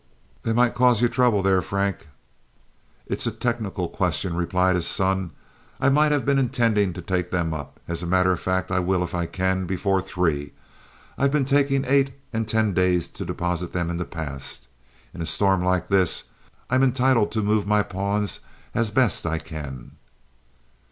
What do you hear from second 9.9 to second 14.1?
three. I've been taking eight and ten days to deposit them in the